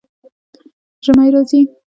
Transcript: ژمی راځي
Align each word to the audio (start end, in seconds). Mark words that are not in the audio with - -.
ژمی 1.05 1.27
راځي 1.33 1.59